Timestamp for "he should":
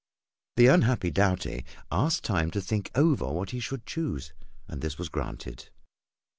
3.51-3.85